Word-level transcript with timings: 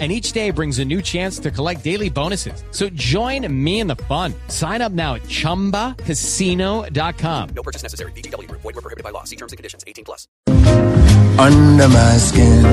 and 0.00 0.10
each 0.10 0.32
day 0.32 0.50
brings 0.50 0.80
a 0.80 0.84
new 0.84 1.00
chance 1.00 1.38
to 1.38 1.52
collect 1.52 1.84
daily 1.84 2.10
bonuses. 2.10 2.64
So 2.72 2.88
join 2.90 3.46
me 3.64 3.78
in 3.78 3.86
the 3.86 3.94
fun. 3.94 4.34
Sign 4.48 4.82
up 4.82 4.90
now 4.90 5.14
at 5.14 5.22
ChumbaCasino.com. 5.22 7.48
No 7.54 7.62
purchase 7.62 7.84
necessary. 7.84 8.10
BGW. 8.16 8.50
Void 8.50 8.64
were 8.64 8.72
prohibited 8.72 9.04
by 9.04 9.10
law. 9.10 9.22
See 9.22 9.36
terms 9.36 9.52
and 9.52 9.56
conditions. 9.56 9.84
18 9.86 10.04
plus. 10.04 10.26
Under 11.38 11.88
my 11.88 12.18
skin. 12.18 12.64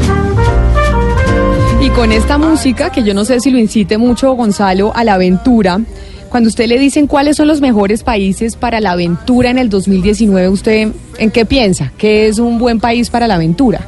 Y 1.82 1.90
con 1.90 2.12
esta 2.12 2.38
música, 2.38 2.92
que 2.92 3.04
yo 3.04 3.14
no 3.14 3.26
sé 3.26 3.40
si 3.40 3.50
lo 3.50 3.58
incite 3.58 3.98
mucho 3.98 4.34
Gonzalo 4.34 4.96
a 4.96 5.04
la 5.04 5.16
aventura, 5.16 5.82
cuando 6.30 6.48
usted 6.48 6.68
le 6.68 6.78
dicen 6.78 7.08
cuáles 7.08 7.38
son 7.38 7.48
los 7.48 7.60
mejores 7.60 8.04
países 8.04 8.56
para 8.56 8.80
la 8.80 8.92
aventura 8.92 9.50
en 9.50 9.58
el 9.58 9.70
2019, 9.70 10.48
¿usted 10.48 10.92
en 11.18 11.32
qué 11.32 11.46
piensa? 11.46 11.92
¿Qué 11.98 12.28
es 12.28 12.40
un 12.40 12.60
buen 12.60 12.80
país 12.80 13.10
para 13.10 13.28
la 13.28 13.36
aventura? 13.36 13.82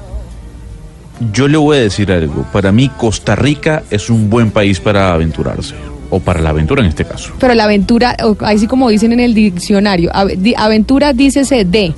Yo 1.32 1.48
le 1.48 1.58
voy 1.58 1.78
a 1.78 1.82
decir 1.82 2.12
algo. 2.12 2.46
Para 2.52 2.72
mí, 2.72 2.90
Costa 2.98 3.36
Rica 3.36 3.84
es 3.90 4.10
un 4.10 4.30
buen 4.30 4.52
país 4.52 4.80
para 4.80 5.14
aventurarse. 5.14 5.76
O 6.10 6.20
para 6.20 6.40
la 6.42 6.50
aventura 6.52 6.82
en 6.82 6.90
este 6.90 7.06
caso. 7.06 7.34
Pero 7.40 7.54
la 7.56 7.64
aventura, 7.64 8.16
o- 8.24 8.36
ahí 8.42 8.60
sí 8.60 8.68
como 8.68 8.90
dicen 8.90 9.14
en 9.14 9.20
el 9.20 9.34
diccionario, 9.34 10.12
ave- 10.14 10.36
di- 10.38 10.54
aventura 10.56 11.12
dícese 11.14 11.66
de. 11.66 11.94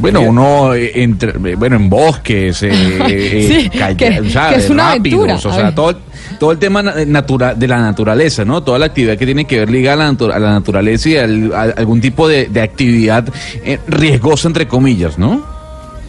Bueno, 0.00 0.20
uno 0.20 0.74
eh, 0.74 0.92
entre, 1.02 1.30
eh, 1.50 1.54
bueno, 1.56 1.74
en 1.76 1.90
bosques, 1.90 2.62
eh, 2.62 2.70
eh, 3.08 3.46
Sí, 3.48 3.68
que- 3.70 4.20
o 4.20 4.30
sea, 4.30 4.50
que 4.50 4.56
es 4.60 4.70
una 4.70 4.94
rápidos, 4.94 5.20
aventura. 5.24 5.34
O 5.34 5.54
sea, 5.54 5.74
todo, 5.74 5.98
todo 6.38 6.52
el 6.52 6.58
tema 6.58 6.82
na- 6.82 7.04
natura- 7.04 7.54
de 7.54 7.66
la 7.66 7.80
naturaleza, 7.80 8.44
¿no? 8.44 8.62
Toda 8.62 8.78
la 8.78 8.86
actividad 8.86 9.18
que 9.18 9.26
tiene 9.26 9.44
que 9.44 9.58
ver 9.58 9.70
ligada 9.70 10.08
a 10.08 10.12
la, 10.28 10.34
a 10.34 10.38
la 10.38 10.50
naturaleza 10.52 11.08
y 11.08 11.16
al- 11.16 11.52
a, 11.52 11.62
algún 11.62 12.00
tipo 12.00 12.28
de, 12.28 12.46
de 12.46 12.60
actividad 12.62 13.26
eh, 13.64 13.80
riesgosa, 13.88 14.46
entre 14.46 14.68
comillas, 14.68 15.18
¿no? 15.18 15.42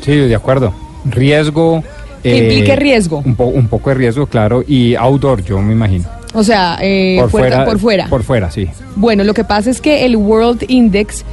Sí, 0.05 0.11
de 0.15 0.35
acuerdo. 0.35 0.71
Riesgo. 1.05 1.83
Que 2.23 2.37
implique 2.37 2.75
riesgo. 2.75 3.21
Un, 3.25 3.35
po- 3.35 3.45
un 3.45 3.67
poco 3.67 3.89
de 3.91 3.95
riesgo, 3.95 4.25
claro. 4.27 4.63
Y 4.67 4.95
outdoor, 4.95 5.43
yo 5.43 5.61
me 5.61 5.71
imagino. 5.73 6.05
O 6.33 6.43
sea, 6.43 6.77
eh, 6.81 7.23
fuera- 7.29 7.63
por 7.65 7.79
fuera. 7.79 8.07
Por 8.07 8.23
fuera, 8.23 8.51
sí. 8.51 8.67
Bueno, 8.95 9.23
lo 9.23 9.33
que 9.33 9.43
pasa 9.45 9.69
es 9.69 9.79
que 9.81 10.05
el 10.05 10.15
World 10.17 10.65
Index 10.67 11.23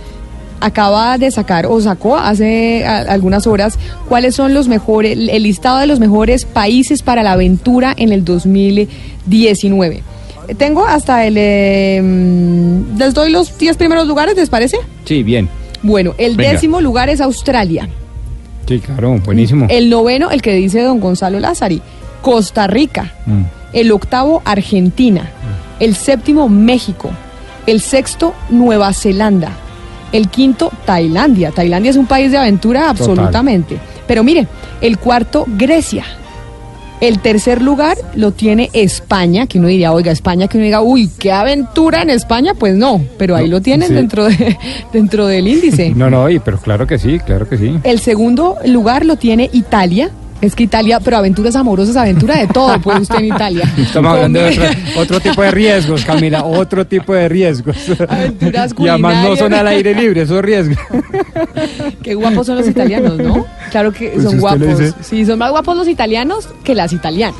acaba 0.61 1.19
de 1.19 1.31
sacar 1.31 1.67
o 1.67 1.81
sacó 1.81 2.17
hace 2.17 2.85
a- 2.87 2.99
algunas 3.13 3.47
horas 3.47 3.79
cuáles 4.09 4.35
son 4.37 4.55
los 4.55 4.69
mejores, 4.69 5.19
el 5.19 5.43
listado 5.43 5.79
de 5.79 5.87
los 5.87 6.01
mejores 6.01 6.45
países 6.47 7.03
para 7.03 7.23
la 7.23 7.33
aventura 7.33 7.93
en 7.97 8.13
el 8.13 8.25
2019. 8.25 10.03
Eh, 10.49 10.55
Tengo 10.55 10.87
hasta 10.87 11.27
el... 11.27 11.35
eh, 11.37 12.01
mm, 12.03 12.97
les 12.99 13.13
doy 13.13 13.31
los 13.33 13.59
10 13.59 13.77
primeros 13.77 14.07
lugares, 14.07 14.37
¿les 14.37 14.49
parece? 14.49 14.79
Sí, 15.05 15.23
bien. 15.23 15.49
Bueno, 15.83 16.15
el 16.17 16.37
Venga. 16.37 16.53
décimo 16.53 16.81
lugar 16.81 17.09
es 17.09 17.21
Australia. 17.21 17.89
Sí, 18.67 18.81
claro, 18.81 19.19
buenísimo. 19.25 19.67
El 19.71 19.91
noveno, 19.91 20.31
el 20.31 20.43
que 20.43 20.55
dice 20.55 20.83
don 20.83 21.01
Gonzalo 21.01 21.39
Lázari, 21.41 21.81
Costa 22.23 22.67
Rica. 22.67 23.13
Mm. 23.27 23.43
El 23.73 23.93
octavo, 23.93 24.43
Argentina. 24.45 25.31
El 25.81 25.95
séptimo, 25.95 26.49
México. 26.49 27.11
El 27.67 27.81
sexto, 27.81 28.35
Nueva 28.49 28.93
Zelanda. 28.93 29.51
El 30.13 30.29
quinto, 30.29 30.73
Tailandia. 30.85 31.51
Tailandia 31.51 31.91
es 31.91 31.97
un 31.97 32.07
país 32.07 32.31
de 32.31 32.39
aventura 32.39 32.89
absolutamente. 32.89 33.79
Pero 34.07 34.25
mire, 34.25 34.47
el 34.81 34.99
cuarto, 34.99 35.45
Grecia. 35.47 36.05
El 37.01 37.19
tercer 37.19 37.61
lugar 37.61 37.99
lo 38.15 38.33
tiene 38.33 38.71
España, 38.73 39.47
que 39.47 39.59
uno 39.59 39.69
diría, 39.69 39.93
oiga, 39.93 40.11
España, 40.13 40.49
que 40.49 40.57
uno 40.57 40.65
diga, 40.65 40.81
uy, 40.81 41.11
qué 41.19 41.31
aventura 41.31 42.01
en 42.01 42.09
España, 42.09 42.55
pues 42.55 42.75
no, 42.75 43.03
pero 43.19 43.37
ahí 43.37 43.49
lo 43.49 43.61
tienen 43.61 43.89
sí. 43.89 43.95
dentro, 43.95 44.25
de, 44.25 44.57
dentro 44.95 45.27
del 45.27 45.47
índice. 45.47 45.91
No, 45.95 46.09
no, 46.09 46.31
y- 46.31 46.39
pero 46.39 46.59
claro 46.59 46.87
que 46.87 46.99
sí, 46.99 47.19
claro 47.19 47.47
que 47.49 47.59
sí. 47.59 47.79
El 47.85 48.01
segundo 48.01 48.57
lugar 48.65 49.05
lo 49.05 49.17
tiene 49.17 49.51
Italia. 49.53 50.11
Es 50.41 50.55
que 50.55 50.65
Italia, 50.65 51.01
pero 51.01 51.17
aventuras 51.17 51.57
amorosas, 51.57 51.97
aventura 51.97 52.37
de 52.39 52.47
todo, 52.47 52.79
puede 52.81 53.01
usted 53.01 53.17
en 53.21 53.27
Italia. 53.27 53.73
Estamos 53.79 54.13
hablando 54.13 54.41
de 54.41 54.51
otro, 54.51 54.65
otro 55.01 55.21
tipo 55.21 55.43
de 55.43 55.51
riesgos, 55.51 56.05
Camila, 56.05 56.45
otro 56.45 56.87
tipo 56.87 57.15
de 57.15 57.29
riesgos. 57.29 57.77
Aventuras 58.09 58.75
y 58.79 58.89
además 58.89 59.15
no 59.15 59.29
culinarias. 59.31 59.39
son 59.39 59.55
al 59.55 59.67
aire 59.69 59.95
libre, 59.95 60.23
esos 60.23 60.43
riesgos. 60.43 60.77
Qué 62.03 62.15
guapos 62.15 62.47
son 62.47 62.59
los 62.59 62.69
italianos, 62.69 63.17
¿no? 63.19 63.47
Claro 63.71 63.93
que 63.93 64.11
Pues 64.11 64.25
son 64.25 64.39
guapos. 64.39 64.95
Sí, 65.01 65.25
son 65.25 65.39
más 65.39 65.51
guapos 65.51 65.77
los 65.77 65.89
italianos 65.89 66.49
que 66.65 66.75
las 66.75 66.93
italianas. 66.93 67.37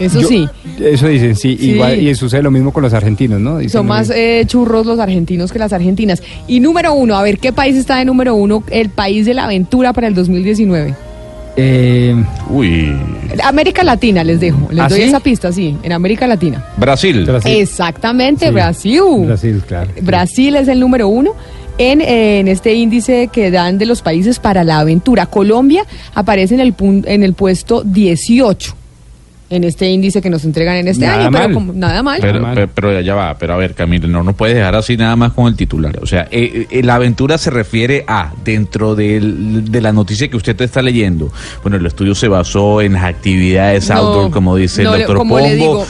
Eso 0.00 0.20
Yo- 0.22 0.28
sí. 0.28 0.48
Eso 0.80 1.06
dicen, 1.06 1.36
sí, 1.36 1.56
Sí. 1.60 1.70
igual, 1.72 2.00
y 2.02 2.12
sucede 2.16 2.42
lo 2.42 2.50
mismo 2.50 2.72
con 2.72 2.82
los 2.82 2.92
argentinos, 2.92 3.40
¿no? 3.40 3.58
Dicen 3.58 3.70
Son 3.78 3.86
más 3.86 4.10
eh, 4.10 4.42
churros 4.46 4.84
los 4.84 4.98
argentinos 4.98 5.52
que 5.52 5.60
las 5.60 5.72
argentinas. 5.72 6.22
Y 6.48 6.58
número 6.58 6.92
uno, 6.94 7.14
a 7.14 7.22
ver, 7.22 7.38
¿qué 7.38 7.52
país 7.52 7.76
está 7.76 7.98
de 7.98 8.04
número 8.04 8.34
uno? 8.34 8.64
El 8.70 8.88
país 8.88 9.26
de 9.26 9.34
la 9.34 9.44
aventura 9.44 9.92
para 9.92 10.08
el 10.08 10.14
2019. 10.14 10.94
Eh, 11.56 12.14
Uy. 12.48 12.96
América 13.44 13.84
Latina, 13.84 14.24
les 14.24 14.40
dejo. 14.40 14.68
Les 14.70 14.80
¿Ah, 14.80 14.88
doy 14.88 15.00
sí? 15.02 15.04
esa 15.08 15.20
pista, 15.20 15.52
sí, 15.52 15.76
en 15.82 15.92
América 15.92 16.26
Latina. 16.26 16.64
Brasil. 16.76 17.24
Brasil. 17.24 17.52
Exactamente, 17.58 18.46
Sí. 18.46 18.52
Brasil. 18.52 19.02
Brasil, 19.26 19.62
claro. 19.66 19.90
Brasil 20.00 20.56
es 20.56 20.68
el 20.68 20.80
número 20.80 21.08
uno 21.08 21.34
en, 21.78 22.00
en 22.00 22.48
este 22.48 22.74
índice 22.74 23.28
que 23.32 23.50
dan 23.50 23.76
de 23.78 23.86
los 23.86 24.02
países 24.02 24.38
para 24.38 24.64
la 24.64 24.78
aventura. 24.78 25.26
Colombia 25.26 25.84
aparece 26.14 26.54
en 26.54 26.60
el, 26.60 26.74
pun- 26.76 27.04
en 27.06 27.22
el 27.22 27.34
puesto 27.34 27.82
18 27.84 28.74
en 29.52 29.64
este 29.64 29.88
índice 29.90 30.20
que 30.22 30.30
nos 30.30 30.44
entregan 30.44 30.76
en 30.76 30.88
este 30.88 31.04
Nada 31.06 31.26
año, 31.26 31.30
pero 31.30 31.54
como- 31.54 31.72
nada 31.72 32.02
mal. 32.02 32.18
Pero, 32.20 32.40
mal. 32.40 32.54
pero, 32.54 32.68
pero 32.74 33.00
ya 33.00 33.14
va, 33.14 33.36
pero 33.38 33.54
a 33.54 33.56
ver, 33.56 33.74
Camilo, 33.74 34.08
no 34.08 34.22
nos 34.22 34.34
puedes 34.34 34.56
dejar 34.56 34.74
así 34.74 34.96
nada 34.96 35.14
más 35.16 35.32
con 35.32 35.46
el 35.46 35.56
titular. 35.56 35.98
O 36.02 36.06
sea, 36.06 36.26
eh, 36.30 36.66
eh, 36.70 36.82
la 36.82 36.94
aventura 36.96 37.38
se 37.38 37.50
refiere 37.50 38.04
a, 38.08 38.32
dentro 38.44 38.94
del- 38.94 39.70
de 39.70 39.80
la 39.80 39.92
noticia 39.92 40.28
que 40.28 40.36
usted 40.36 40.60
está 40.60 40.82
leyendo, 40.82 41.30
bueno, 41.62 41.76
el 41.76 41.86
estudio 41.86 42.14
se 42.14 42.28
basó 42.28 42.80
en 42.80 42.94
las 42.94 43.04
actividades 43.04 43.88
No, 43.90 43.96
outdoor, 43.96 44.30
como 44.30 44.56
dice 44.56 44.82
no, 44.82 44.94
el 44.94 45.00
doctor 45.00 45.16
como 45.18 45.34
Pombo. 45.36 45.46
le 45.48 45.54
digo, 45.56 45.86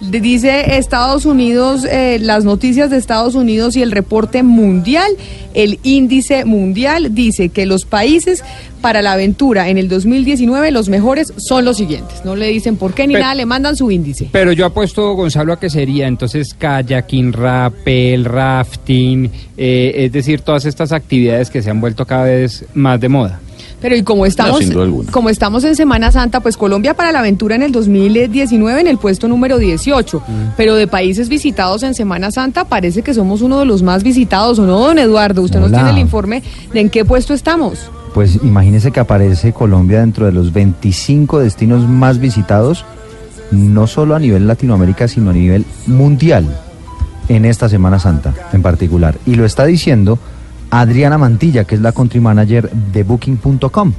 de- 0.00 0.20
dice 0.20 0.76
Estados 0.78 1.24
Unidos, 1.26 1.84
eh, 1.84 2.18
las 2.20 2.44
noticias 2.44 2.88
de 2.90 2.96
Estados 2.98 3.34
Unidos 3.34 3.76
y 3.76 3.82
el 3.82 3.90
reporte 3.90 4.42
mundial, 4.44 5.10
el 5.54 5.80
índice 5.82 6.44
mundial 6.44 7.14
dice 7.16 7.48
que 7.48 7.66
los 7.66 7.84
países 7.84 8.44
para 8.78 9.02
la 9.02 9.12
aventura 9.12 9.68
en 9.68 9.78
el 9.78 9.88
2019, 9.88 10.70
los 10.70 10.88
mejores 10.88 11.32
son 11.36 11.64
los 11.64 11.76
siguientes. 11.76 12.24
No 12.24 12.36
le 12.36 12.48
dicen 12.48 12.76
por 12.76 12.94
qué 12.94 13.06
ni 13.06 13.14
nada, 13.14 13.34
le 13.34 13.46
mandan 13.46 13.76
su 13.76 13.90
índice. 13.90 14.28
Pero 14.32 14.52
yo 14.52 14.66
apuesto, 14.66 15.14
Gonzalo, 15.14 15.52
a 15.52 15.60
que 15.60 15.70
sería 15.70 16.06
entonces 16.06 16.54
kayaking, 16.54 17.32
rappel, 17.32 18.24
rafting, 18.24 19.30
eh, 19.56 19.92
es 19.96 20.12
decir, 20.12 20.40
todas 20.40 20.64
estas 20.64 20.92
actividades 20.92 21.50
que 21.50 21.62
se 21.62 21.70
han 21.70 21.80
vuelto 21.80 22.06
cada 22.06 22.24
vez 22.24 22.64
más 22.74 23.00
de 23.00 23.08
moda. 23.08 23.40
Pero 23.80 23.94
y 23.94 24.02
como 24.02 24.26
estamos, 24.26 24.60
como 25.12 25.30
estamos 25.30 25.62
en 25.64 25.76
Semana 25.76 26.10
Santa, 26.10 26.40
pues 26.40 26.56
Colombia 26.56 26.94
para 26.94 27.12
la 27.12 27.20
aventura 27.20 27.54
en 27.54 27.62
el 27.62 27.70
2019 27.70 28.80
en 28.80 28.86
el 28.88 28.98
puesto 28.98 29.28
número 29.28 29.58
18. 29.58 30.22
Pero 30.56 30.74
de 30.74 30.88
países 30.88 31.28
visitados 31.28 31.82
en 31.84 31.94
Semana 31.94 32.32
Santa 32.32 32.64
parece 32.64 33.02
que 33.02 33.14
somos 33.14 33.40
uno 33.40 33.60
de 33.60 33.66
los 33.66 33.82
más 33.82 34.02
visitados, 34.02 34.58
¿o 34.58 34.66
no, 34.66 34.80
don 34.80 34.98
Eduardo? 34.98 35.42
Usted 35.42 35.60
nos 35.60 35.70
tiene 35.70 35.90
el 35.90 35.98
informe 35.98 36.42
de 36.72 36.80
en 36.80 36.90
qué 36.90 37.04
puesto 37.04 37.34
estamos. 37.34 37.90
Pues 38.18 38.40
imagínese 38.42 38.90
que 38.90 38.98
aparece 38.98 39.52
Colombia 39.52 40.00
dentro 40.00 40.26
de 40.26 40.32
los 40.32 40.52
25 40.52 41.38
destinos 41.38 41.88
más 41.88 42.18
visitados, 42.18 42.84
no 43.52 43.86
solo 43.86 44.16
a 44.16 44.18
nivel 44.18 44.48
Latinoamérica, 44.48 45.06
sino 45.06 45.30
a 45.30 45.32
nivel 45.32 45.64
mundial, 45.86 46.44
en 47.28 47.44
esta 47.44 47.68
Semana 47.68 48.00
Santa 48.00 48.34
en 48.52 48.60
particular. 48.60 49.16
Y 49.24 49.36
lo 49.36 49.44
está 49.44 49.66
diciendo 49.66 50.18
Adriana 50.70 51.16
Mantilla, 51.16 51.62
que 51.62 51.76
es 51.76 51.80
la 51.80 51.92
country 51.92 52.18
manager 52.18 52.68
de 52.68 53.04
Booking.com, 53.04 53.92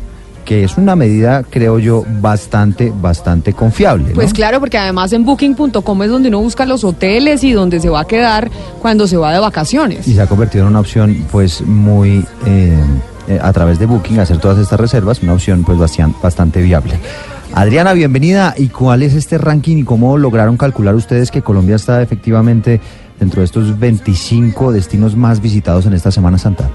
que 0.44 0.66
es 0.66 0.78
una 0.78 0.98
medida, 0.98 1.44
creo 1.50 1.80
yo, 1.80 2.04
bastante, 2.20 2.92
bastante 2.94 3.54
confiable. 3.54 4.10
¿no? 4.10 4.16
Pues 4.16 4.34
claro, 4.34 4.60
porque 4.60 4.78
además 4.78 5.14
en 5.14 5.24
booking.com 5.24 6.04
es 6.04 6.10
donde 6.10 6.28
uno 6.28 6.42
busca 6.42 6.66
los 6.66 6.84
hoteles 6.84 7.42
y 7.46 7.54
donde 7.54 7.80
se 7.80 7.88
va 7.88 8.02
a 8.02 8.06
quedar 8.06 8.52
cuando 8.82 9.08
se 9.08 9.16
va 9.16 9.32
de 9.32 9.40
vacaciones. 9.40 10.06
y 10.10 10.16
se 10.16 10.22
ha 10.22 10.28
convertido 10.28 10.66
en 10.66 10.72
una 10.72 10.82
opción 10.82 11.26
pues 11.32 11.62
muy 11.62 12.26
eh, 12.46 12.78
eh, 13.30 13.40
a 13.42 13.54
través 13.54 13.80
de 13.80 13.86
Booking 13.86 14.20
hacer 14.20 14.40
todas 14.40 14.58
estas 14.58 14.80
reservas 14.80 15.24
una 15.24 15.34
opción 15.34 15.64
pues 15.64 15.78
bastante 16.22 16.62
viable. 16.62 17.00
Adriana 17.54 17.94
bienvenida. 17.94 18.54
Y 18.58 18.68
cuál 18.68 19.04
es 19.04 19.14
este 19.14 19.38
ranking 19.38 19.78
y 19.78 19.84
cómo 19.84 20.18
lograron 20.18 20.58
calcular 20.58 20.96
ustedes 20.96 21.32
que 21.32 21.42
Colombia 21.42 21.76
está 21.76 22.02
efectivamente 22.02 22.82
dentro 23.20 23.42
de 23.42 23.46
estos 23.46 23.80
25 23.80 24.72
destinos 24.72 25.16
más 25.16 25.42
visitados 25.42 25.86
en 25.86 25.94
esta 25.94 26.12
Semana 26.12 26.38
Santa 26.38 26.70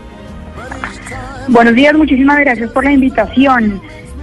Buenos 1.49 1.75
días, 1.75 1.95
muchísimas 1.95 2.39
gracias 2.41 2.71
por 2.71 2.85
la 2.85 2.93
invitación. 2.93 3.81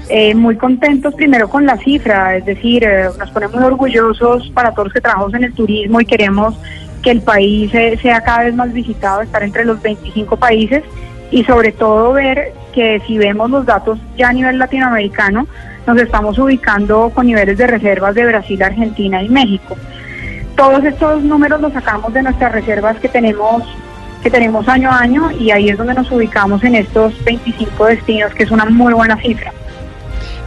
Eh, 0.10 0.34
muy 0.34 0.58
contentos 0.58 1.14
primero 1.14 1.48
con 1.48 1.66
la 1.66 1.78
cifra, 1.78 2.36
es 2.36 2.46
decir, 2.46 2.84
eh, 2.84 3.10
nos 3.18 3.30
ponemos 3.30 3.56
orgullosos 3.64 4.50
para 4.50 4.72
todos 4.72 4.88
los 4.88 4.94
que 4.94 5.02
trabajamos 5.02 5.34
en 5.36 5.44
el 5.44 5.54
turismo 5.54 6.02
y 6.02 6.06
queremos 6.06 6.56
que 7.04 7.12
el 7.12 7.22
país 7.22 7.74
eh, 7.76 7.98
sea 8.02 8.22
cada 8.22 8.44
vez 8.44 8.56
más 8.56 8.74
visitado, 8.74 9.22
estar 9.22 9.44
entre 9.44 9.66
los 9.66 9.82
25 9.82 10.36
países 10.38 10.84
y 11.32 11.44
sobre 11.46 11.72
todo 11.72 12.14
ver 12.14 12.54
que 12.74 13.02
si 13.08 13.18
vemos 13.18 13.50
los 13.50 13.66
datos 13.66 13.98
ya 14.18 14.30
a 14.30 14.34
nivel 14.34 14.60
latinoamericano, 14.60 15.48
nos 15.88 15.98
estamos 16.00 16.38
ubicando 16.38 17.10
con 17.10 17.26
niveles 17.26 17.58
de 17.58 17.68
reservas 17.68 18.14
de 18.14 18.26
Brasil, 18.26 18.62
Argentina 18.62 19.24
y 19.24 19.30
México. 19.30 19.76
Todos 20.56 20.84
estos 20.84 21.24
números 21.24 21.62
los 21.62 21.74
sacamos 21.74 22.14
de 22.14 22.22
nuestras 22.22 22.52
reservas 22.52 23.00
que 23.00 23.08
tenemos 23.08 23.64
que 24.22 24.30
tenemos 24.30 24.68
año 24.68 24.92
a 24.92 25.00
año 25.00 25.32
y 25.32 25.50
ahí 25.50 25.70
es 25.70 25.78
donde 25.78 25.96
nos 25.96 26.12
ubicamos 26.12 26.64
en 26.64 26.76
estos 26.76 27.12
25 27.24 27.86
destinos, 27.86 28.32
que 28.36 28.44
es 28.44 28.52
una 28.52 28.66
muy 28.66 28.94
buena 28.94 29.18
cifra. 29.18 29.52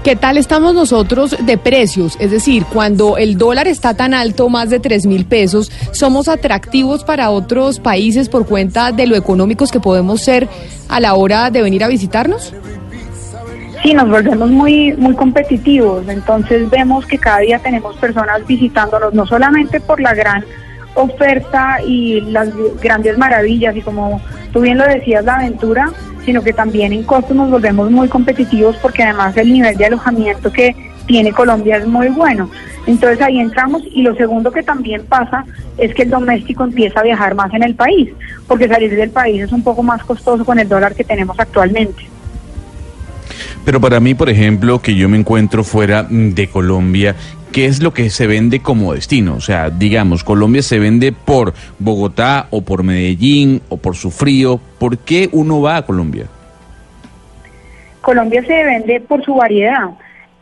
¿Qué 0.05 0.17
tal 0.17 0.37
estamos 0.37 0.75
nosotros 0.75 1.35
de 1.47 1.57
precios? 1.57 2.19
Es 2.21 2.31
decir, 2.31 2.67
cuando 2.71 3.17
el 3.17 3.39
dólar 3.39 3.67
está 3.67 3.95
tan 3.95 4.13
alto, 4.13 4.51
más 4.51 4.69
de 4.69 4.79
3 4.79 5.07
mil 5.07 5.25
pesos, 5.25 5.73
¿somos 5.93 6.29
atractivos 6.29 7.05
para 7.05 7.31
otros 7.31 7.81
países 7.81 8.29
por 8.29 8.45
cuenta 8.45 8.93
de 8.93 9.07
lo 9.07 9.17
económicos 9.17 9.73
que 9.73 9.81
podemos 9.81 10.21
ser 10.21 10.47
a 10.91 11.01
la 11.01 11.15
hora 11.15 11.51
de 11.51 11.63
venir 11.63 11.83
a 11.85 11.89
visitarnos? 11.89 12.53
Sí, 13.83 13.95
nos 13.95 14.11
volvemos 14.11 14.51
muy, 14.51 14.93
muy 14.93 15.15
competitivos, 15.15 16.07
entonces 16.07 16.69
vemos 16.69 17.07
que 17.07 17.17
cada 17.17 17.39
día 17.39 17.59
tenemos 17.61 17.97
personas 17.97 18.47
visitándonos, 18.47 19.15
no 19.15 19.27
solamente 19.27 19.81
por 19.81 20.01
la 20.01 20.13
gran 20.13 20.45
oferta 20.97 21.79
y 21.83 22.21
las 22.21 22.51
grandes 22.83 23.17
maravillas 23.17 23.75
y 23.75 23.81
como 23.81 24.21
tú 24.53 24.61
bien 24.61 24.77
lo 24.77 24.85
decías, 24.85 25.25
la 25.25 25.37
aventura, 25.37 25.91
sino 26.25 26.43
que 26.43 26.53
también 26.53 26.93
en 26.93 27.03
costos 27.03 27.37
nos 27.37 27.51
volvemos 27.51 27.91
muy 27.91 28.09
competitivos 28.09 28.77
porque 28.77 29.03
además 29.03 29.37
el 29.37 29.53
nivel 29.53 29.77
de 29.77 29.87
alojamiento 29.87 30.53
que 30.53 30.75
tiene 31.07 31.33
Colombia 31.33 31.77
es 31.77 31.87
muy 31.87 32.09
bueno. 32.09 32.51
Entonces 32.87 33.21
ahí 33.23 33.39
entramos 33.39 33.83
y 33.93 34.03
lo 34.03 34.15
segundo 34.15 34.51
que 34.51 34.63
también 34.63 35.05
pasa 35.07 35.45
es 35.79 35.95
que 35.95 36.03
el 36.03 36.11
doméstico 36.11 36.65
empieza 36.65 37.01
a 37.01 37.03
viajar 37.03 37.35
más 37.35 37.53
en 37.55 37.63
el 37.63 37.75
país, 37.75 38.11
porque 38.47 38.69
salir 38.69 38.95
del 38.95 39.11
país 39.11 39.43
es 39.43 39.53
un 39.53 39.63
poco 39.63 39.83
más 39.83 40.03
costoso 40.05 40.45
con 40.45 40.59
el 40.59 40.69
dólar 40.69 40.95
que 40.95 41.05
tenemos 41.05 41.39
actualmente. 41.39 42.05
Pero 43.65 43.81
para 43.81 43.99
mí, 44.01 44.15
por 44.15 44.29
ejemplo, 44.29 44.81
que 44.81 44.95
yo 44.95 45.09
me 45.09 45.19
encuentro 45.19 45.65
fuera 45.65 46.03
mm, 46.03 46.35
de 46.35 46.49
Colombia, 46.49 47.17
¿qué 47.55 47.67
es 47.67 47.81
lo 47.81 47.95
que 47.95 48.11
se 48.11 48.27
vende 48.27 48.61
como 48.61 48.95
destino? 48.95 49.37
O 49.37 49.41
sea, 49.41 49.71
digamos, 49.71 50.25
Colombia 50.25 50.61
se 50.61 50.81
vende 50.81 51.13
por 51.13 51.55
Bogotá 51.79 52.49
o 52.51 52.63
por 52.63 52.83
Medellín 52.83 53.63
o 53.69 53.77
por 53.77 53.95
su 53.95 54.11
frío. 54.11 54.59
¿Por 54.81 54.99
qué 54.99 55.29
uno 55.31 55.61
va 55.61 55.77
a 55.77 55.83
Colombia? 55.83 56.27
Colombia 58.01 58.45
se 58.45 58.65
vende 58.65 59.01
por 59.01 59.25
su 59.25 59.37
variedad. 59.37 59.91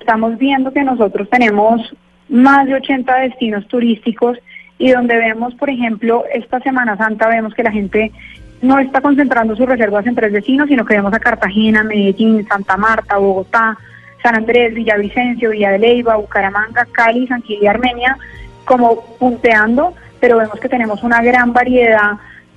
Estamos 0.01 0.39
viendo 0.39 0.73
que 0.73 0.83
nosotros 0.83 1.29
tenemos 1.29 1.95
más 2.31 2.67
de 2.67 2.77
80 2.77 3.15
destinos 3.21 3.69
turísticos 3.69 4.39
y 4.79 4.91
donde 4.91 5.15
vemos, 5.17 5.55
por 5.55 5.69
ejemplo, 5.69 6.25
esta 6.33 6.61
Semana 6.61 6.97
Santa 6.97 7.29
vemos 7.29 7.53
que 7.53 7.63
la 7.63 7.73
gente 7.73 8.11
no 8.63 8.79
está 8.79 9.03
concentrando 9.03 9.55
sus 9.55 9.67
reservas 9.67 10.07
en 10.07 10.15
tres 10.15 10.33
destinos, 10.33 10.67
sino 10.67 10.87
que 10.87 10.95
vemos 10.95 11.13
a 11.13 11.21
Cartagena, 11.21 11.85
Medellín, 11.85 12.49
Santa 12.49 12.79
Marta, 12.79 13.19
Bogotá, 13.19 13.77
San 14.23 14.37
Andrés, 14.37 14.75
Villavicencio, 14.75 15.51
Villa 15.51 15.73
de 15.73 15.79
Leyva, 15.79 16.17
Bucaramanga, 16.17 16.87
Cali, 16.93 17.27
San 17.27 17.43
Gil 17.43 17.59
y 17.63 17.67
Armenia, 17.67 18.17
como 18.65 19.01
punteando, 19.19 19.95
pero 20.21 20.39
vemos 20.39 20.59
que 20.61 20.69
tenemos 20.69 21.03
una 21.03 21.21
gran 21.23 21.53
variedad 21.53 22.13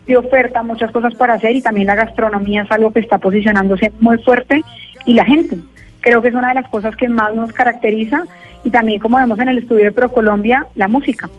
de 0.06 0.18
oferta, 0.18 0.62
muchas 0.62 0.92
cosas 0.92 1.16
para 1.16 1.34
hacer 1.34 1.56
y 1.56 1.62
también 1.62 1.88
la 1.88 1.96
gastronomía 1.96 2.64
es 2.64 2.72
algo 2.72 2.94
que 2.94 3.00
está 3.00 3.18
posicionándose 3.18 3.92
muy 4.00 4.20
fuerte 4.20 4.62
y 5.06 5.14
la 5.16 5.26
gente. 5.26 5.58
Creo 6.02 6.22
que 6.22 6.28
es 6.28 6.36
una 6.36 6.50
de 6.50 6.56
las 6.56 6.70
cosas 6.70 6.96
que 6.96 7.10
más 7.10 7.34
nos 7.34 7.52
caracteriza 7.52 8.24
y 8.64 8.70
también 8.70 9.00
como 9.00 9.18
vemos 9.18 9.40
en 9.40 9.50
el 9.50 9.58
estudio 9.58 9.86
de 9.86 9.92
ProColombia, 9.92 10.68
la 10.76 10.88
música. 10.88 11.30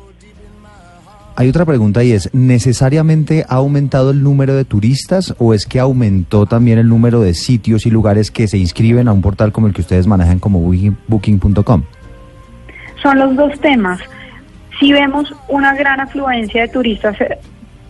Hay 1.38 1.50
otra 1.50 1.66
pregunta 1.66 2.02
y 2.02 2.12
es, 2.12 2.32
¿necesariamente 2.32 3.44
ha 3.46 3.56
aumentado 3.56 4.10
el 4.10 4.22
número 4.22 4.54
de 4.54 4.64
turistas 4.64 5.34
o 5.38 5.52
es 5.52 5.66
que 5.66 5.78
aumentó 5.78 6.46
también 6.46 6.78
el 6.78 6.88
número 6.88 7.20
de 7.20 7.34
sitios 7.34 7.84
y 7.84 7.90
lugares 7.90 8.30
que 8.30 8.48
se 8.48 8.56
inscriben 8.56 9.06
a 9.06 9.12
un 9.12 9.20
portal 9.20 9.52
como 9.52 9.66
el 9.66 9.74
que 9.74 9.82
ustedes 9.82 10.06
manejan 10.06 10.38
como 10.38 10.60
booking.com? 10.60 11.82
Son 13.02 13.18
los 13.18 13.36
dos 13.36 13.60
temas. 13.60 14.00
Si 14.80 14.94
vemos 14.94 15.30
una 15.48 15.74
gran 15.74 16.00
afluencia 16.00 16.62
de 16.62 16.68
turistas 16.68 17.20
eh, 17.20 17.38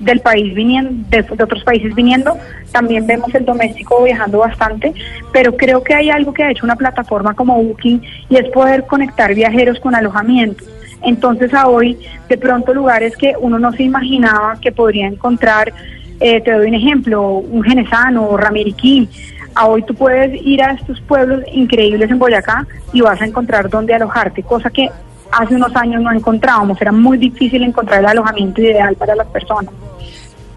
del 0.01 0.19
país 0.19 0.53
viniendo, 0.53 1.09
de, 1.09 1.25
otros 1.41 1.63
países 1.63 1.95
viniendo, 1.95 2.37
también 2.73 3.07
vemos 3.07 3.33
el 3.33 3.45
doméstico 3.45 4.03
viajando 4.03 4.39
bastante, 4.39 4.93
pero 5.33 5.57
creo 5.57 5.85
que 5.85 5.95
hay 5.95 6.11
algo 6.11 6.35
que 6.35 6.43
ha 6.43 6.51
hecho 6.51 6.65
una 6.65 6.75
plataforma 6.75 7.33
como 7.35 7.63
Booking 7.63 8.03
y 8.29 8.37
es 8.39 8.49
poder 8.51 8.87
conectar 8.87 9.33
viajeros 9.37 9.79
con 9.79 9.95
alojamiento. 9.95 10.65
Entonces 11.03 11.53
a 11.55 11.69
hoy, 11.69 11.99
de 12.29 12.39
pronto 12.39 12.75
lugares 12.75 13.17
que 13.17 13.35
uno 13.39 13.59
no 13.59 13.73
se 13.73 13.83
imaginaba 13.83 14.59
que 14.61 14.73
podría 14.73 15.07
encontrar, 15.07 15.73
eh, 16.21 16.41
te 16.41 16.53
doy 16.53 16.69
un 16.69 16.75
ejemplo, 16.75 17.23
un 17.33 17.63
Genesano, 17.63 18.37
Ramiriquí, 18.37 19.09
a 19.55 19.67
hoy 19.67 19.83
tú 19.83 19.95
puedes 19.95 20.35
ir 20.45 20.63
a 20.63 20.73
estos 20.73 21.01
pueblos 21.01 21.43
increíbles 21.53 22.11
en 22.11 22.19
Boyacá 22.19 22.67
y 22.93 23.01
vas 23.01 23.21
a 23.21 23.27
encontrar 23.27 23.69
dónde 23.69 23.95
alojarte, 23.95 24.43
cosa 24.43 24.71
que 24.71 24.91
hace 25.33 25.55
unos 25.55 25.75
años 25.77 26.03
no 26.03 26.13
encontrábamos, 26.13 26.81
era 26.81 26.93
muy 26.93 27.19
difícil 27.19 27.63
encontrar 27.63 28.01
el 28.01 28.07
alojamiento 28.07 28.61
ideal 28.61 28.95
para 28.97 29.15
las 29.15 29.27
personas. 29.29 29.73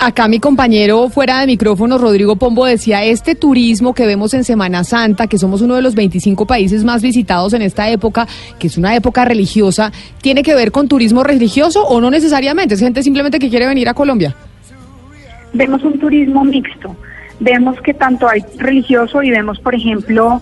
Acá 0.02 0.30
mi 0.30 0.40
compañero 0.40 1.10
fuera 1.10 1.42
de 1.42 1.48
micrófono, 1.48 1.98
Rodrigo 1.98 2.38
Pombo, 2.38 2.66
decía, 2.66 3.04
este 3.04 3.36
turismo 3.36 3.94
que 3.94 4.06
vemos 4.06 4.34
en 4.34 4.46
Semana 4.46 4.86
Santa, 4.86 5.28
que 5.28 5.38
somos 5.38 5.62
uno 5.62 5.76
de 5.76 5.82
los 5.82 5.94
25 5.94 6.48
países 6.48 6.86
más 6.86 7.02
visitados 7.02 7.52
en 7.52 7.62
esta 7.62 7.90
época, 7.90 8.26
que 8.58 8.68
es 8.68 8.78
una 8.78 8.96
época 8.96 9.26
religiosa, 9.26 9.92
¿tiene 10.22 10.42
que 10.42 10.56
ver 10.56 10.72
con 10.72 10.88
turismo 10.88 11.22
religioso 11.22 11.86
o 11.86 12.00
no 12.00 12.10
necesariamente? 12.10 12.76
Es 12.76 12.80
gente 12.80 13.04
simplemente 13.04 13.40
que 13.40 13.50
quiere 13.50 13.68
venir 13.68 13.90
a 13.90 13.94
Colombia. 13.94 14.34
Vemos 15.52 15.84
un 15.84 16.00
turismo 16.00 16.46
mixto. 16.46 16.96
Vemos 17.42 17.76
que 17.82 17.94
tanto 17.94 18.30
hay 18.30 18.42
religioso 18.58 19.22
y 19.22 19.32
vemos, 19.32 19.60
por 19.60 19.76
ejemplo, 19.76 20.42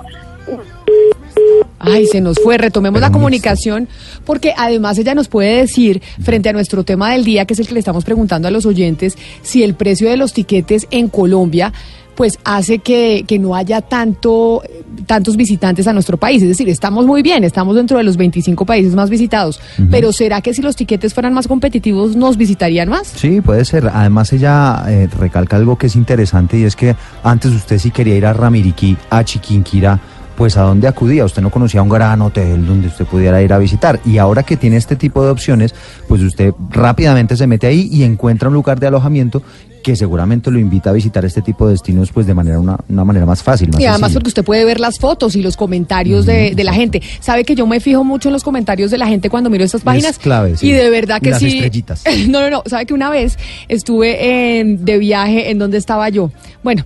Ay, 1.80 2.06
se 2.08 2.22
nos 2.22 2.40
fue, 2.40 2.58
retomemos 2.58 3.02
la 3.02 3.12
comunicación, 3.12 3.88
porque 4.28 4.54
además 4.58 4.98
ella 4.98 5.16
nos 5.16 5.30
puede 5.30 5.62
decir, 5.62 6.02
frente 6.22 6.50
a 6.50 6.54
nuestro 6.54 6.84
tema 6.84 7.14
del 7.14 7.24
día, 7.24 7.46
que 7.46 7.54
es 7.54 7.60
el 7.60 7.68
que 7.68 7.74
le 7.74 7.80
estamos 7.80 8.04
preguntando 8.04 8.50
a 8.50 8.52
los 8.52 8.66
oyentes, 8.66 9.18
si 9.42 9.64
el 9.64 9.74
precio 9.74 10.10
de 10.10 10.18
los 10.18 10.34
tiquetes 10.34 10.86
en 10.92 11.08
Colombia 11.08 11.72
pues 12.16 12.40
hace 12.44 12.80
que, 12.80 13.26
que 13.28 13.38
no 13.38 13.54
haya 13.54 13.80
tanto, 13.80 14.64
tantos 15.06 15.38
visitantes 15.38 15.88
a 15.88 15.94
nuestro 15.94 16.18
país. 16.18 16.42
Es 16.42 16.48
decir, 16.50 16.68
estamos 16.68 17.06
muy 17.06 17.22
bien, 17.22 17.44
estamos 17.44 17.76
dentro 17.76 18.00
de 18.00 18.04
los 18.04 18.18
25 18.18 18.66
países 18.66 18.96
más 18.96 19.12
visitados, 19.12 19.60
uh 19.78 19.84
-huh. 19.84 19.88
pero 19.92 20.12
¿será 20.12 20.42
que 20.42 20.52
si 20.52 20.64
los 20.64 20.76
tiquetes 20.76 21.14
fueran 21.14 21.34
más 21.34 21.48
competitivos 21.48 22.16
nos 22.16 22.36
visitarían 22.36 22.90
más? 22.90 23.08
Sí, 23.08 23.40
puede 23.40 23.64
ser. 23.66 23.88
Además 23.94 24.34
ella 24.34 24.84
eh, 24.88 25.08
recalca 25.20 25.58
algo 25.58 25.78
que 25.78 25.86
es 25.88 25.96
interesante 25.96 26.58
y 26.58 26.64
es 26.64 26.76
que 26.76 26.96
antes 27.24 27.52
usted 27.52 27.78
si 27.78 27.92
quería 27.92 28.18
ir 28.18 28.26
a 28.26 28.34
Ramiriquí, 28.34 28.98
a 29.12 29.24
Chiquinquirá, 29.24 30.00
pues 30.38 30.56
a 30.56 30.62
dónde 30.62 30.88
acudía. 30.88 31.26
Usted 31.26 31.42
no 31.42 31.50
conocía 31.50 31.82
un 31.82 31.90
gran 31.90 32.22
hotel 32.22 32.66
donde 32.66 32.88
usted 32.88 33.06
pudiera 33.06 33.42
ir 33.42 33.52
a 33.52 33.58
visitar. 33.58 34.00
Y 34.06 34.20
ahora 34.20 34.44
que 34.44 34.56
tiene 34.56 34.78
este 34.78 34.96
tipo 34.96 35.26
de 35.26 35.32
opciones, 35.32 35.74
pues 36.08 36.22
usted 36.22 36.54
rápidamente 36.70 37.36
se 37.36 37.48
mete 37.48 37.66
ahí 37.66 37.90
y 37.92 38.04
encuentra 38.04 38.48
un 38.48 38.54
lugar 38.54 38.80
de 38.80 38.88
alojamiento 38.88 39.42
que 39.84 39.96
seguramente 39.96 40.52
lo 40.52 40.60
invita 40.60 40.92
a 40.92 40.94
visitar 40.94 41.24
este 41.26 41.42
tipo 41.42 41.66
de 41.66 41.72
destinos 41.72 42.12
pues 42.12 42.28
de 42.28 42.34
manera 42.34 42.60
una, 42.60 42.78
una 42.88 43.04
manera 43.04 43.26
más 43.26 43.42
fácil. 43.42 43.70
Más 43.70 43.80
y 43.80 43.86
además 43.86 44.12
porque 44.14 44.28
usted 44.28 44.44
puede 44.44 44.64
ver 44.64 44.80
las 44.80 45.00
fotos 45.00 45.36
y 45.36 45.42
los 45.42 45.58
comentarios 45.58 46.26
uh 46.26 46.30
-huh, 46.30 46.50
de, 46.50 46.56
de, 46.56 46.64
la 46.64 46.74
gente. 46.74 47.02
Sabe 47.20 47.44
que 47.44 47.56
yo 47.56 47.66
me 47.66 47.80
fijo 47.80 48.04
mucho 48.04 48.30
en 48.30 48.34
los 48.34 48.44
comentarios 48.44 48.92
de 48.92 48.98
la 48.98 49.08
gente 49.08 49.30
cuando 49.30 49.50
miro 49.50 49.64
estas 49.64 49.82
páginas. 49.82 50.12
Es 50.12 50.20
clave, 50.20 50.56
sí. 50.58 50.68
Y 50.68 50.72
de 50.72 50.90
verdad 50.90 51.20
que 51.22 51.32
las 51.32 51.40
sí. 51.40 51.48
Estrellitas. 51.48 52.04
No, 52.28 52.42
no, 52.42 52.50
no. 52.50 52.64
Sabe 52.66 52.86
que 52.86 52.94
una 52.94 53.10
vez 53.10 53.38
estuve 53.70 54.60
en, 54.60 54.84
de 54.86 54.98
viaje 54.98 55.50
en 55.50 55.58
donde 55.58 55.78
estaba 55.78 56.10
yo. 56.10 56.32
Bueno, 56.64 56.86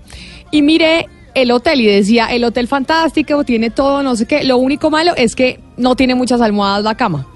y 0.52 0.62
miré 0.62 1.08
el 1.34 1.52
hotel 1.52 1.82
y 1.82 1.86
decía, 1.86 2.28
el 2.28 2.44
hotel 2.44 2.68
fantástico, 2.68 3.44
tiene 3.44 3.70
todo, 3.70 4.04
no 4.04 4.16
sé 4.16 4.26
qué. 4.26 4.44
Lo 4.44 4.58
único 4.58 4.90
malo 4.90 5.14
es 5.16 5.36
que 5.36 5.60
no 5.78 5.96
tiene 5.96 6.16
muchas 6.16 6.42
almohadas 6.42 6.84
la 6.84 6.96
cama. 6.96 7.28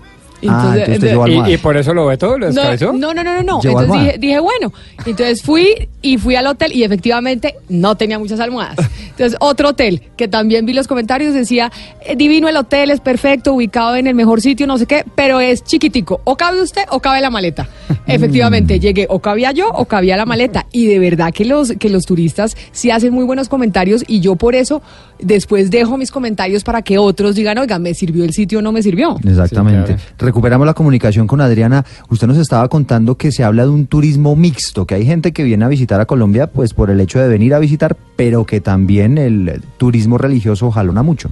Entonces, 0.42 0.84
ah, 0.88 0.92
entonces 0.92 1.48
¿Y, 1.50 1.54
¿Y, 1.54 1.58
por 1.58 1.78
eso 1.78 1.94
lo 1.94 2.06
ve 2.08 2.18
todo? 2.18 2.38
¿Lo 2.38 2.52
no, 2.52 3.14
no, 3.14 3.14
no, 3.14 3.24
no, 3.24 3.44
no. 3.44 3.60
Entonces 3.64 3.92
dije, 3.92 4.18
dije, 4.20 4.40
bueno, 4.40 4.74
entonces 5.06 5.42
fui 5.42 5.90
y 6.02 6.18
fui 6.18 6.36
al 6.36 6.48
hotel 6.48 6.72
y 6.74 6.84
efectivamente 6.84 7.56
no 7.70 7.96
tenía 7.96 8.20
muchas 8.20 8.40
almohadas. 8.40 8.78
Entonces 9.10 9.38
otro 9.40 9.70
hotel 9.70 10.02
que 10.18 10.28
también 10.28 10.66
vi 10.66 10.74
los 10.74 10.88
comentarios 10.88 11.34
decía, 11.34 11.72
eh, 12.06 12.16
divino 12.16 12.50
el 12.50 12.58
hotel, 12.58 12.92
es 12.92 13.00
perfecto, 13.00 13.54
ubicado 13.54 13.96
en 13.96 14.08
el 14.08 14.16
mejor 14.16 14.42
sitio, 14.42 14.68
no 14.68 14.78
sé 14.78 14.86
qué, 14.86 15.04
pero 15.16 15.40
es 15.40 15.64
chiquitico. 15.64 16.22
O 16.26 16.36
cabe 16.36 16.62
usted 16.62 16.84
o 16.92 17.00
cabe 17.00 17.22
la 17.22 17.30
maleta. 17.30 17.68
efectivamente, 18.08 18.80
llegué, 18.80 19.08
o 19.10 19.20
cabía 19.20 19.52
yo 19.52 19.70
o 19.70 19.86
cabía 19.86 20.18
la 20.18 20.26
maleta. 20.26 20.66
Y 20.72 20.88
de 20.88 21.00
verdad 21.00 21.32
que 21.34 21.46
los, 21.46 21.74
que 21.80 21.90
los 21.90 22.06
turistas 22.06 22.56
sí 22.72 22.92
hacen 22.92 23.14
muy 23.14 23.24
buenos 23.24 23.50
comentarios 23.50 24.04
y 24.08 24.20
yo 24.20 24.36
por 24.36 24.56
eso 24.56 24.82
después 25.20 25.72
dejo 25.72 25.98
mis 25.98 26.12
comentarios 26.12 26.64
para 26.64 26.82
que 26.82 26.98
otros 26.98 27.36
digan, 27.36 27.58
oiga, 27.58 27.80
¿me 27.80 27.94
sirvió 27.94 28.24
el 28.24 28.34
sitio 28.34 28.60
o 28.60 28.62
no 28.62 28.72
me 28.72 28.84
sirvió? 28.84 29.18
Exactamente. 29.24 29.98
Sí, 29.98 30.04
claro. 30.18 30.25
Recuperamos 30.26 30.66
la 30.66 30.74
comunicación 30.74 31.28
con 31.28 31.40
Adriana. 31.40 31.86
Usted 32.10 32.26
nos 32.26 32.40
estaba 32.40 32.68
contando 32.68 33.16
que 33.16 33.32
se 33.32 33.44
habla 33.44 33.62
de 33.62 33.70
un 33.70 33.86
turismo 33.86 34.36
mixto, 34.36 34.88
que 34.88 34.96
hay 34.96 35.06
gente 35.06 35.34
que 35.34 35.44
viene 35.44 35.66
a 35.66 35.68
visitar 35.68 36.02
a 36.02 36.08
Colombia 36.08 36.48
pues 36.48 36.74
por 36.74 36.90
el 36.90 37.00
hecho 37.00 37.20
de 37.20 37.28
venir 37.28 37.54
a 37.54 37.60
visitar, 37.60 37.96
pero 38.16 38.44
que 38.44 38.60
también 38.60 39.20
el 39.20 39.62
turismo 39.78 40.18
religioso 40.18 40.72
jalona 40.72 41.04
mucho. 41.04 41.30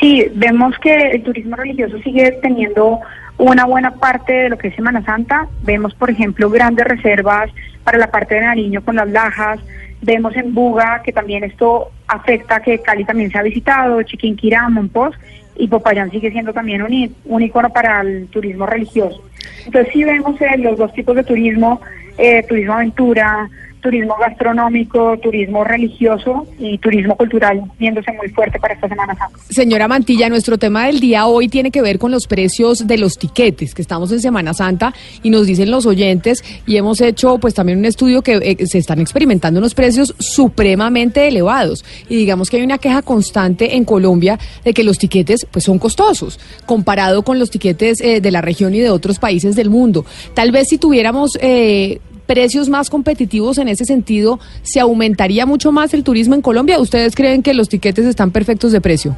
Sí, 0.00 0.26
vemos 0.34 0.74
que 0.78 1.10
el 1.10 1.22
turismo 1.22 1.56
religioso 1.56 1.98
sigue 1.98 2.32
teniendo 2.40 3.00
una 3.36 3.66
buena 3.66 3.90
parte 3.96 4.32
de 4.32 4.48
lo 4.48 4.56
que 4.56 4.68
es 4.68 4.74
Semana 4.74 5.04
Santa. 5.04 5.46
Vemos, 5.62 5.94
por 5.94 6.08
ejemplo, 6.08 6.48
grandes 6.48 6.86
reservas 6.86 7.50
para 7.84 7.98
la 7.98 8.10
parte 8.10 8.36
de 8.36 8.40
Nariño 8.40 8.82
con 8.82 8.96
las 8.96 9.10
lajas, 9.10 9.60
Vemos 10.02 10.36
en 10.36 10.52
Buga 10.52 11.00
que 11.04 11.12
también 11.12 11.44
esto 11.44 11.92
afecta 12.08 12.60
que 12.60 12.80
Cali 12.80 13.04
también 13.04 13.30
se 13.30 13.38
ha 13.38 13.42
visitado, 13.42 14.02
Chiquinquirá, 14.02 14.68
Monpós 14.68 15.14
y 15.56 15.68
Popayán 15.68 16.10
sigue 16.10 16.30
siendo 16.30 16.52
también 16.52 16.82
un, 16.82 17.14
un 17.24 17.42
icono 17.42 17.70
para 17.70 18.00
el 18.00 18.28
turismo 18.28 18.66
religioso. 18.66 19.22
Entonces 19.64 19.92
sí 19.92 20.04
vemos 20.04 20.40
eh, 20.40 20.56
los 20.58 20.78
dos 20.78 20.92
tipos 20.92 21.14
de 21.16 21.24
turismo, 21.24 21.80
eh, 22.18 22.42
turismo 22.48 22.74
aventura, 22.74 23.48
turismo 23.82 24.14
gastronómico, 24.18 25.18
turismo 25.18 25.64
religioso 25.64 26.46
y 26.58 26.78
turismo 26.78 27.16
cultural, 27.16 27.62
viéndose 27.78 28.12
muy 28.12 28.28
fuerte 28.28 28.58
para 28.58 28.74
esta 28.74 28.88
Semana 28.88 29.14
Santa. 29.14 29.38
Señora 29.50 29.88
Mantilla, 29.88 30.28
nuestro 30.28 30.56
tema 30.56 30.86
del 30.86 31.00
día 31.00 31.26
hoy 31.26 31.48
tiene 31.48 31.70
que 31.70 31.82
ver 31.82 31.98
con 31.98 32.10
los 32.10 32.26
precios 32.26 32.86
de 32.86 32.96
los 32.96 33.18
tiquetes, 33.18 33.74
que 33.74 33.82
estamos 33.82 34.12
en 34.12 34.20
Semana 34.20 34.54
Santa 34.54 34.94
y 35.22 35.30
nos 35.30 35.46
dicen 35.46 35.70
los 35.70 35.84
oyentes 35.84 36.42
y 36.66 36.76
hemos 36.76 37.00
hecho 37.00 37.38
pues 37.38 37.54
también 37.54 37.78
un 37.78 37.84
estudio 37.84 38.22
que 38.22 38.34
eh, 38.36 38.66
se 38.66 38.78
están 38.78 39.00
experimentando 39.00 39.58
unos 39.58 39.74
precios 39.74 40.14
supremamente 40.18 41.26
elevados 41.26 41.84
y 42.08 42.16
digamos 42.16 42.48
que 42.48 42.58
hay 42.58 42.62
una 42.62 42.78
queja 42.78 43.02
constante 43.02 43.76
en 43.76 43.84
Colombia 43.84 44.38
de 44.64 44.72
que 44.72 44.84
los 44.84 44.98
tiquetes 44.98 45.46
pues 45.50 45.64
son 45.64 45.78
costosos 45.78 46.38
comparado 46.66 47.22
con 47.22 47.38
los 47.38 47.50
tiquetes 47.50 48.00
eh, 48.00 48.20
de 48.20 48.30
la 48.30 48.40
región 48.40 48.74
y 48.74 48.80
de 48.80 48.90
otros 48.90 49.18
países 49.18 49.56
del 49.56 49.70
mundo. 49.70 50.04
Tal 50.34 50.52
vez 50.52 50.68
si 50.68 50.78
tuviéramos 50.78 51.36
eh, 51.40 52.00
precios 52.32 52.70
más 52.70 52.88
competitivos 52.88 53.58
en 53.58 53.68
ese 53.68 53.84
sentido, 53.84 54.40
¿se 54.62 54.80
aumentaría 54.80 55.44
mucho 55.44 55.70
más 55.70 55.92
el 55.92 56.02
turismo 56.02 56.34
en 56.34 56.40
Colombia? 56.40 56.78
¿Ustedes 56.78 57.14
creen 57.14 57.42
que 57.42 57.52
los 57.52 57.68
tiquetes 57.68 58.06
están 58.06 58.30
perfectos 58.30 58.72
de 58.72 58.80
precio? 58.80 59.14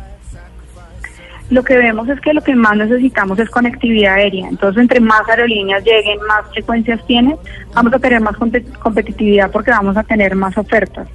Lo 1.48 1.62
que 1.62 1.76
vemos 1.76 2.08
es 2.08 2.20
que 2.20 2.32
lo 2.34 2.42
que 2.42 2.56
más 2.56 2.76
necesitamos 2.76 3.38
es 3.38 3.48
conectividad 3.50 4.14
aérea. 4.14 4.48
Entonces, 4.48 4.82
entre 4.82 4.98
más 4.98 5.28
aerolíneas 5.28 5.84
lleguen, 5.84 6.18
más 6.26 6.50
frecuencias 6.52 7.06
tienen, 7.06 7.36
vamos 7.72 7.92
a 7.92 8.00
tener 8.00 8.20
más 8.20 8.34
compe- 8.34 8.66
competitividad 8.80 9.48
porque 9.52 9.70
vamos 9.70 9.96
a 9.96 10.02
tener 10.02 10.34
más 10.34 10.58
ofertas. 10.58 11.06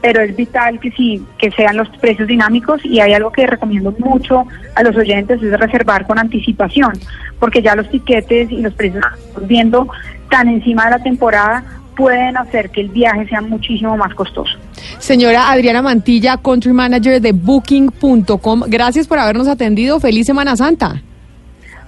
Pero 0.00 0.20
es 0.20 0.36
vital 0.36 0.78
que 0.78 0.90
sí, 0.92 1.22
que 1.38 1.50
sean 1.50 1.76
los 1.76 1.88
precios 1.98 2.28
dinámicos 2.28 2.84
y 2.84 3.00
hay 3.00 3.14
algo 3.14 3.32
que 3.32 3.46
recomiendo 3.46 3.94
mucho 3.98 4.46
a 4.74 4.82
los 4.82 4.96
oyentes 4.96 5.42
es 5.42 5.58
reservar 5.58 6.06
con 6.06 6.18
anticipación, 6.18 6.92
porque 7.40 7.62
ya 7.62 7.74
los 7.74 7.90
tiquetes 7.90 8.50
y 8.50 8.62
los 8.62 8.74
precios 8.74 9.04
que 9.04 9.20
estamos 9.20 9.48
viendo 9.48 9.88
tan 10.30 10.48
encima 10.48 10.84
de 10.84 10.90
la 10.92 11.02
temporada 11.02 11.64
pueden 11.96 12.36
hacer 12.36 12.70
que 12.70 12.82
el 12.82 12.88
viaje 12.90 13.26
sea 13.26 13.40
muchísimo 13.40 13.96
más 13.96 14.14
costoso. 14.14 14.56
Señora 14.98 15.50
Adriana 15.50 15.82
Mantilla, 15.82 16.36
Country 16.36 16.72
Manager 16.72 17.20
de 17.20 17.32
Booking.com, 17.32 18.62
gracias 18.68 19.08
por 19.08 19.18
habernos 19.18 19.48
atendido. 19.48 19.98
Feliz 19.98 20.26
Semana 20.26 20.56
Santa. 20.56 21.02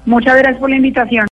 Muchas 0.07 0.37
gracias 0.37 0.59
por 0.59 0.71
la 0.71 0.77
invitación. 0.77 1.29